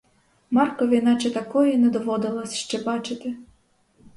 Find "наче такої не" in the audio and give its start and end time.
1.01-1.89